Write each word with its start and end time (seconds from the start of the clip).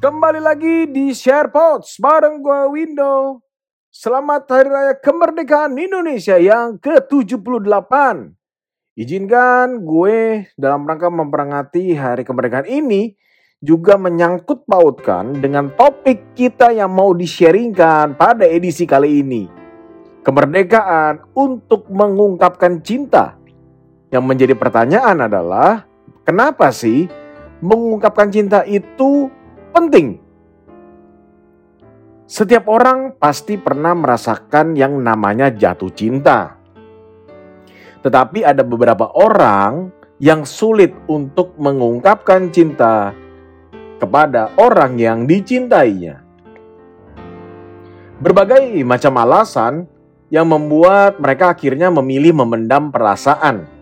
Kembali 0.00 0.40
lagi 0.40 0.88
di 0.88 1.12
SharePods 1.12 2.00
bareng 2.00 2.40
gue 2.40 2.60
Window. 2.72 3.44
Selamat 3.92 4.48
Hari 4.48 4.72
Raya 4.72 4.94
Kemerdekaan 4.96 5.76
Indonesia 5.76 6.40
yang 6.40 6.80
ke-78. 6.80 7.92
Izinkan 8.96 9.84
gue 9.84 10.48
dalam 10.56 10.88
rangka 10.88 11.12
memperingati 11.12 11.92
Hari 11.92 12.24
Kemerdekaan 12.24 12.64
ini 12.64 13.12
juga 13.60 14.00
menyangkut 14.00 14.64
pautkan 14.64 15.36
dengan 15.36 15.68
topik 15.76 16.32
kita 16.32 16.72
yang 16.72 16.96
mau 16.96 17.12
di-sharingkan 17.12 18.16
pada 18.16 18.48
edisi 18.48 18.88
kali 18.88 19.20
ini. 19.20 19.52
Kemerdekaan 20.24 21.28
untuk 21.36 21.92
mengungkapkan 21.92 22.80
cinta. 22.80 23.36
Yang 24.08 24.24
menjadi 24.24 24.54
pertanyaan 24.56 25.28
adalah, 25.28 25.84
kenapa 26.24 26.72
sih 26.72 27.04
mengungkapkan 27.60 28.32
cinta 28.32 28.64
itu 28.64 29.28
penting. 29.70 30.20
Setiap 32.30 32.70
orang 32.70 33.18
pasti 33.18 33.58
pernah 33.58 33.90
merasakan 33.90 34.78
yang 34.78 35.02
namanya 35.02 35.50
jatuh 35.50 35.90
cinta. 35.90 36.54
Tetapi 38.06 38.46
ada 38.46 38.62
beberapa 38.62 39.10
orang 39.18 39.90
yang 40.22 40.46
sulit 40.46 40.94
untuk 41.10 41.58
mengungkapkan 41.58 42.54
cinta 42.54 43.10
kepada 43.98 44.54
orang 44.56 44.94
yang 44.96 45.26
dicintainya. 45.26 46.22
Berbagai 48.20 48.78
macam 48.84 49.16
alasan 49.16 49.88
yang 50.30 50.46
membuat 50.46 51.18
mereka 51.18 51.56
akhirnya 51.56 51.90
memilih 51.90 52.36
memendam 52.36 52.94
perasaan 52.94 53.79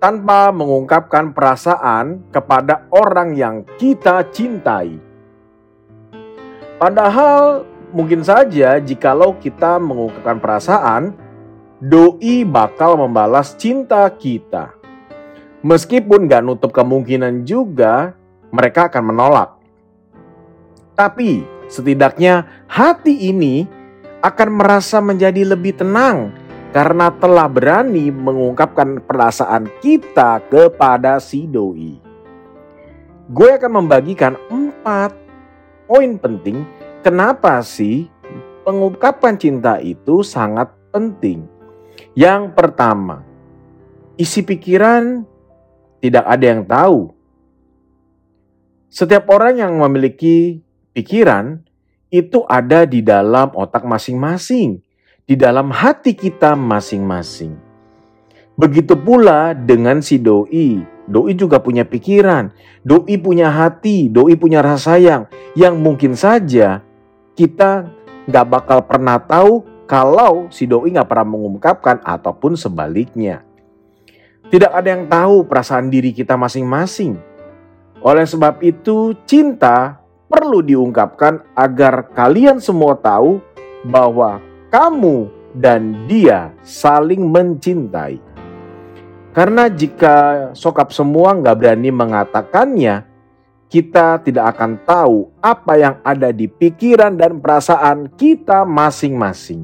tanpa 0.00 0.48
mengungkapkan 0.48 1.36
perasaan 1.36 2.24
kepada 2.32 2.88
orang 2.88 3.36
yang 3.36 3.68
kita 3.76 4.24
cintai. 4.32 4.96
Padahal 6.80 7.68
mungkin 7.92 8.24
saja 8.24 8.80
jikalau 8.80 9.36
kita 9.36 9.76
mengungkapkan 9.76 10.40
perasaan, 10.40 11.12
doi 11.84 12.48
bakal 12.48 12.96
membalas 12.96 13.52
cinta 13.60 14.08
kita. 14.08 14.72
Meskipun 15.60 16.24
gak 16.24 16.48
nutup 16.48 16.72
kemungkinan 16.72 17.44
juga 17.44 18.16
mereka 18.48 18.88
akan 18.88 19.12
menolak. 19.12 19.60
Tapi 20.96 21.44
setidaknya 21.68 22.48
hati 22.64 23.28
ini 23.28 23.68
akan 24.24 24.48
merasa 24.56 25.04
menjadi 25.04 25.44
lebih 25.52 25.76
tenang 25.76 26.32
karena 26.70 27.10
telah 27.10 27.50
berani 27.50 28.14
mengungkapkan 28.14 29.02
perasaan 29.02 29.66
kita 29.82 30.38
kepada 30.46 31.18
si 31.18 31.50
doi. 31.50 31.98
Gue 33.30 33.50
akan 33.58 33.82
membagikan 33.82 34.38
empat 34.50 35.14
poin 35.86 36.14
penting 36.18 36.62
kenapa 37.02 37.58
sih 37.62 38.06
pengungkapan 38.62 39.34
cinta 39.34 39.82
itu 39.82 40.22
sangat 40.22 40.70
penting. 40.94 41.46
Yang 42.14 42.54
pertama, 42.54 43.22
isi 44.14 44.42
pikiran 44.42 45.26
tidak 45.98 46.24
ada 46.26 46.44
yang 46.46 46.62
tahu. 46.66 47.14
Setiap 48.90 49.30
orang 49.30 49.62
yang 49.62 49.74
memiliki 49.78 50.62
pikiran 50.94 51.62
itu 52.10 52.42
ada 52.50 52.82
di 52.86 53.02
dalam 53.02 53.54
otak 53.54 53.86
masing-masing 53.86 54.82
di 55.30 55.38
dalam 55.38 55.70
hati 55.70 56.18
kita 56.18 56.58
masing-masing. 56.58 57.54
Begitu 58.58 58.98
pula 58.98 59.54
dengan 59.54 60.02
si 60.02 60.18
doi. 60.18 60.82
Doi 61.06 61.38
juga 61.38 61.62
punya 61.62 61.86
pikiran, 61.86 62.50
doi 62.82 63.14
punya 63.14 63.46
hati, 63.46 64.10
doi 64.10 64.34
punya 64.34 64.58
rasa 64.58 64.98
sayang 64.98 65.30
yang 65.54 65.78
mungkin 65.78 66.18
saja 66.18 66.82
kita 67.38 67.86
gak 68.26 68.46
bakal 68.46 68.82
pernah 68.82 69.22
tahu 69.22 69.62
kalau 69.86 70.50
si 70.50 70.66
doi 70.66 70.90
gak 70.90 71.06
pernah 71.06 71.30
mengungkapkan 71.30 72.02
ataupun 72.02 72.58
sebaliknya. 72.58 73.46
Tidak 74.50 74.70
ada 74.70 74.98
yang 74.98 75.06
tahu 75.06 75.46
perasaan 75.46 75.94
diri 75.94 76.10
kita 76.10 76.34
masing-masing. 76.34 77.14
Oleh 78.02 78.26
sebab 78.26 78.58
itu, 78.66 79.14
cinta 79.30 80.02
perlu 80.26 80.58
diungkapkan 80.58 81.42
agar 81.54 82.10
kalian 82.18 82.58
semua 82.58 82.98
tahu 82.98 83.38
bahwa 83.86 84.49
kamu 84.70 85.28
dan 85.58 86.06
dia 86.06 86.54
saling 86.62 87.26
mencintai. 87.26 88.22
Karena 89.30 89.70
jika 89.70 90.50
sokap 90.54 90.90
semua 90.90 91.34
nggak 91.34 91.58
berani 91.58 91.90
mengatakannya, 91.90 93.06
kita 93.70 94.18
tidak 94.26 94.58
akan 94.58 94.82
tahu 94.82 95.30
apa 95.38 95.72
yang 95.78 95.94
ada 96.02 96.34
di 96.34 96.50
pikiran 96.50 97.14
dan 97.14 97.38
perasaan 97.38 98.10
kita 98.18 98.66
masing-masing. 98.66 99.62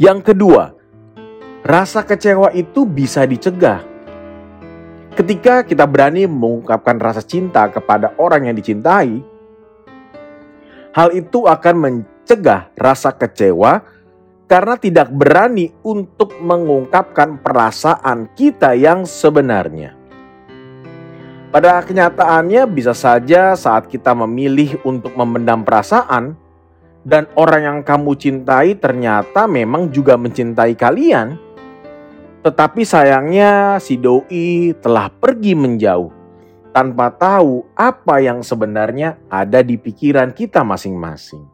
Yang 0.00 0.32
kedua, 0.32 0.72
rasa 1.60 2.00
kecewa 2.00 2.48
itu 2.56 2.88
bisa 2.88 3.28
dicegah. 3.28 3.84
Ketika 5.12 5.62
kita 5.62 5.84
berani 5.84 6.24
mengungkapkan 6.24 6.98
rasa 6.98 7.20
cinta 7.20 7.68
kepada 7.68 8.16
orang 8.16 8.48
yang 8.48 8.56
dicintai, 8.56 9.20
hal 10.96 11.08
itu 11.12 11.44
akan 11.44 11.76
mencegah 12.24 12.72
rasa 12.80 13.12
kecewa 13.12 13.84
karena 14.48 14.80
tidak 14.80 15.12
berani 15.12 15.68
untuk 15.84 16.40
mengungkapkan 16.40 17.36
perasaan 17.36 18.32
kita 18.32 18.72
yang 18.72 19.04
sebenarnya. 19.04 19.92
Pada 21.52 21.84
kenyataannya, 21.84 22.64
bisa 22.72 22.96
saja 22.96 23.52
saat 23.52 23.92
kita 23.92 24.16
memilih 24.16 24.80
untuk 24.88 25.12
memendam 25.12 25.68
perasaan, 25.68 26.32
dan 27.04 27.28
orang 27.36 27.62
yang 27.62 27.78
kamu 27.84 28.16
cintai 28.16 28.72
ternyata 28.80 29.44
memang 29.44 29.92
juga 29.92 30.16
mencintai 30.16 30.72
kalian, 30.72 31.36
tetapi 32.40 32.88
sayangnya 32.88 33.76
si 33.84 34.00
doi 34.00 34.72
telah 34.80 35.12
pergi 35.12 35.52
menjauh 35.52 36.08
tanpa 36.72 37.12
tahu 37.12 37.68
apa 37.76 38.18
yang 38.24 38.40
sebenarnya 38.40 39.20
ada 39.28 39.60
di 39.60 39.76
pikiran 39.76 40.32
kita 40.32 40.64
masing-masing. 40.64 41.53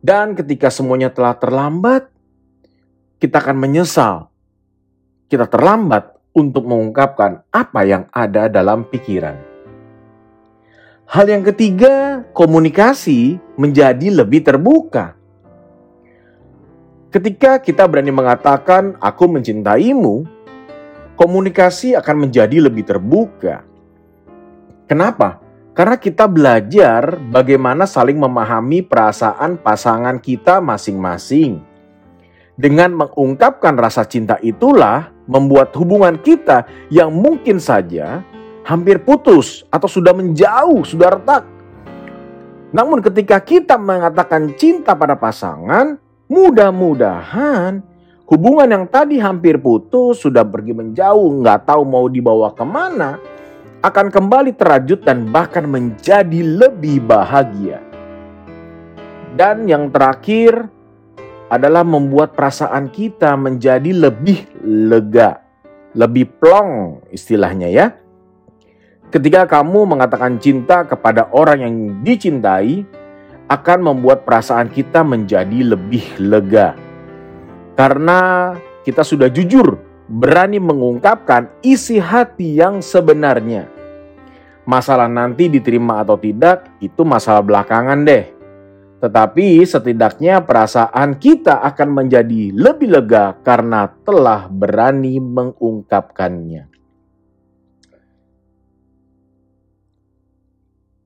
Dan 0.00 0.32
ketika 0.32 0.72
semuanya 0.72 1.12
telah 1.12 1.36
terlambat, 1.36 2.08
kita 3.20 3.36
akan 3.36 3.56
menyesal. 3.60 4.32
Kita 5.28 5.44
terlambat 5.44 6.16
untuk 6.32 6.64
mengungkapkan 6.64 7.44
apa 7.52 7.80
yang 7.84 8.08
ada 8.08 8.48
dalam 8.48 8.88
pikiran. 8.88 9.36
Hal 11.04 11.26
yang 11.28 11.44
ketiga, 11.44 12.24
komunikasi 12.32 13.36
menjadi 13.60 14.24
lebih 14.24 14.40
terbuka. 14.40 15.18
Ketika 17.10 17.58
kita 17.58 17.84
berani 17.90 18.14
mengatakan 18.14 18.94
"aku 19.02 19.26
mencintaimu", 19.26 20.22
komunikasi 21.18 21.98
akan 21.98 22.16
menjadi 22.24 22.62
lebih 22.62 22.86
terbuka. 22.86 23.66
Kenapa? 24.86 25.42
Karena 25.80 25.96
kita 25.96 26.28
belajar 26.28 27.16
bagaimana 27.32 27.88
saling 27.88 28.20
memahami 28.20 28.84
perasaan 28.84 29.56
pasangan 29.56 30.20
kita 30.20 30.60
masing-masing. 30.60 31.56
Dengan 32.52 32.92
mengungkapkan 32.92 33.80
rasa 33.80 34.04
cinta 34.04 34.36
itulah 34.44 35.08
membuat 35.24 35.72
hubungan 35.80 36.20
kita 36.20 36.68
yang 36.92 37.08
mungkin 37.08 37.56
saja 37.56 38.20
hampir 38.68 39.00
putus 39.00 39.64
atau 39.72 39.88
sudah 39.88 40.12
menjauh, 40.12 40.84
sudah 40.84 41.16
retak. 41.16 41.48
Namun 42.76 43.00
ketika 43.00 43.40
kita 43.40 43.80
mengatakan 43.80 44.52
cinta 44.60 44.92
pada 44.92 45.16
pasangan, 45.16 45.96
mudah-mudahan 46.28 47.80
hubungan 48.28 48.68
yang 48.68 48.84
tadi 48.84 49.16
hampir 49.16 49.56
putus, 49.56 50.20
sudah 50.20 50.44
pergi 50.44 50.76
menjauh, 50.76 51.40
nggak 51.40 51.72
tahu 51.72 51.88
mau 51.88 52.04
dibawa 52.04 52.52
ke 52.52 52.68
mana, 52.68 53.16
akan 53.80 54.12
kembali 54.12 54.60
terajut 54.60 55.00
dan 55.08 55.28
bahkan 55.32 55.64
menjadi 55.64 56.44
lebih 56.44 57.00
bahagia. 57.00 57.80
Dan 59.32 59.64
yang 59.64 59.88
terakhir 59.88 60.68
adalah 61.48 61.80
membuat 61.80 62.36
perasaan 62.36 62.92
kita 62.92 63.40
menjadi 63.40 63.90
lebih 63.90 64.44
lega, 64.60 65.40
lebih 65.96 66.28
plong 66.36 67.02
istilahnya 67.08 67.68
ya. 67.72 67.86
Ketika 69.10 69.48
kamu 69.48 69.96
mengatakan 69.96 70.38
cinta 70.38 70.86
kepada 70.86 71.32
orang 71.34 71.58
yang 71.64 71.74
dicintai, 72.06 72.86
akan 73.50 73.78
membuat 73.82 74.22
perasaan 74.22 74.70
kita 74.70 75.02
menjadi 75.02 75.74
lebih 75.74 76.22
lega. 76.22 76.78
Karena 77.74 78.54
kita 78.86 79.02
sudah 79.02 79.26
jujur 79.26 79.89
berani 80.10 80.58
mengungkapkan 80.58 81.46
isi 81.62 82.02
hati 82.02 82.58
yang 82.58 82.82
sebenarnya. 82.82 83.70
Masalah 84.66 85.06
nanti 85.06 85.46
diterima 85.46 86.02
atau 86.02 86.18
tidak 86.18 86.66
itu 86.82 87.06
masalah 87.06 87.46
belakangan 87.46 88.02
deh. 88.02 88.26
Tetapi 89.00 89.64
setidaknya 89.64 90.44
perasaan 90.44 91.16
kita 91.16 91.64
akan 91.64 91.88
menjadi 91.88 92.52
lebih 92.52 92.92
lega 92.92 93.38
karena 93.40 93.88
telah 94.04 94.44
berani 94.50 95.16
mengungkapkannya. 95.16 96.68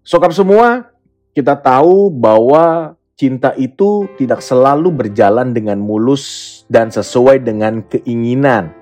Sokap 0.03 0.35
semua, 0.35 0.91
kita 1.33 1.55
tahu 1.55 2.11
bahwa 2.11 2.99
cinta 3.15 3.55
itu 3.55 4.11
tidak 4.19 4.43
selalu 4.43 4.91
berjalan 4.91 5.55
dengan 5.55 5.79
mulus 5.79 6.67
dan 6.67 6.91
sesuai 6.91 7.41
dengan 7.47 7.81
keinginan, 7.87 8.75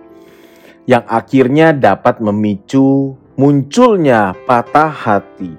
yang 0.86 1.06
akhirnya 1.06 1.70
dapat 1.70 2.18
memicu 2.18 3.14
munculnya 3.38 4.34
patah 4.46 4.90
hati. 4.90 5.52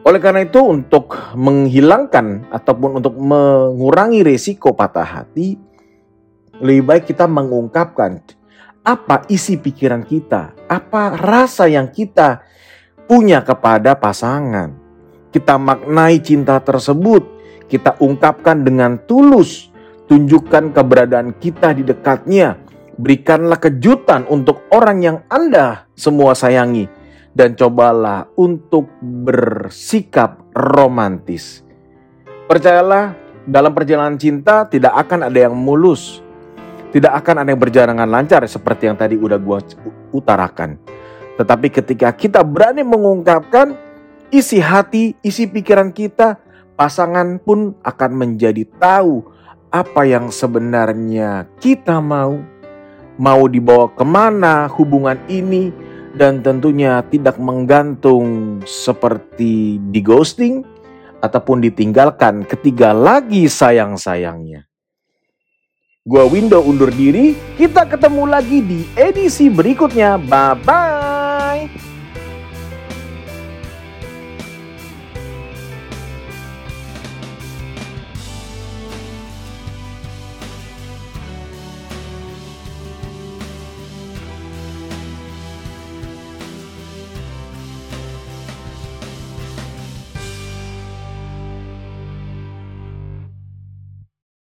Oleh 0.00 0.16
karena 0.16 0.48
itu, 0.48 0.64
untuk 0.64 1.12
menghilangkan 1.36 2.48
ataupun 2.48 3.04
untuk 3.04 3.20
mengurangi 3.20 4.24
resiko 4.24 4.72
patah 4.72 5.04
hati, 5.04 5.60
lebih 6.60 6.84
baik 6.88 7.04
kita 7.12 7.28
mengungkapkan 7.28 8.24
apa 8.80 9.28
isi 9.28 9.60
pikiran 9.60 10.04
kita, 10.04 10.56
apa 10.68 11.16
rasa 11.20 11.68
yang 11.68 11.92
kita 11.92 12.40
punya 13.04 13.44
kepada 13.44 13.96
pasangan. 13.96 14.72
Kita 15.30 15.60
maknai 15.60 16.18
cinta 16.24 16.58
tersebut, 16.58 17.22
kita 17.70 18.00
ungkapkan 18.00 18.64
dengan 18.66 18.98
tulus, 19.04 19.70
tunjukkan 20.10 20.74
keberadaan 20.74 21.36
kita 21.38 21.76
di 21.76 21.86
dekatnya. 21.86 22.59
Berikanlah 23.00 23.56
kejutan 23.56 24.28
untuk 24.28 24.68
orang 24.68 25.00
yang 25.00 25.18
Anda 25.32 25.88
semua 25.96 26.36
sayangi, 26.36 26.84
dan 27.32 27.56
cobalah 27.56 28.28
untuk 28.36 28.90
bersikap 29.00 30.44
romantis. 30.52 31.64
Percayalah, 32.50 33.14
dalam 33.46 33.72
perjalanan 33.72 34.20
cinta 34.20 34.66
tidak 34.68 34.92
akan 35.06 35.30
ada 35.32 35.48
yang 35.48 35.54
mulus, 35.56 36.20
tidak 36.90 37.24
akan 37.24 37.40
ada 37.40 37.48
yang 37.54 37.62
berjalan 37.62 37.96
lancar 38.04 38.44
seperti 38.44 38.90
yang 38.90 38.98
tadi 38.98 39.14
udah 39.16 39.38
gue 39.38 39.58
utarakan. 40.10 40.76
Tetapi 41.38 41.72
ketika 41.72 42.12
kita 42.12 42.44
berani 42.44 42.84
mengungkapkan 42.84 43.72
isi 44.28 44.60
hati, 44.60 45.16
isi 45.24 45.48
pikiran 45.48 45.94
kita, 45.94 46.36
pasangan 46.76 47.40
pun 47.40 47.78
akan 47.80 48.10
menjadi 48.12 48.66
tahu 48.76 49.24
apa 49.70 50.02
yang 50.04 50.28
sebenarnya 50.28 51.46
kita 51.62 52.02
mau. 52.02 52.59
Mau 53.20 53.44
dibawa 53.52 53.92
ke 53.92 54.00
mana 54.00 54.64
hubungan 54.72 55.20
ini 55.28 55.68
dan 56.16 56.40
tentunya 56.40 57.04
tidak 57.12 57.36
menggantung 57.36 58.58
seperti 58.64 59.76
di 59.92 60.00
ghosting 60.00 60.64
ataupun 61.20 61.60
ditinggalkan 61.60 62.48
ketiga 62.48 62.96
lagi 62.96 63.44
sayang-sayangnya. 63.44 64.64
Gua 66.00 66.24
Window 66.24 66.64
undur 66.64 66.88
diri, 66.88 67.36
kita 67.60 67.84
ketemu 67.84 68.24
lagi 68.24 68.64
di 68.64 68.88
edisi 68.96 69.52
berikutnya. 69.52 70.16
Bye 70.16 70.56
bye. 70.64 70.99